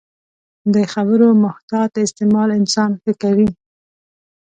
د 0.73 0.75
خبرو 0.93 1.27
محتاط 1.43 1.91
استعمال 2.05 2.49
انسان 2.59 2.91
ښه 3.01 3.11
کوي 3.21 3.49